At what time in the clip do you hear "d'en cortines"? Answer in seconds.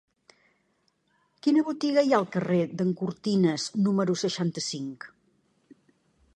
2.81-3.69